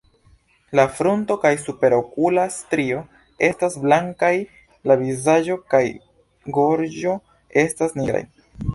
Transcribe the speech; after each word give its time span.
La 0.77 0.85
frunto 0.99 1.35
kaj 1.43 1.51
superokula 1.65 2.45
strio 2.55 3.03
estas 3.49 3.77
blankaj; 3.85 4.33
la 4.93 5.01
vizaĝo 5.05 5.61
kaj 5.75 5.87
gorĝo 6.61 7.17
estas 7.69 7.99
nigraj. 8.03 8.29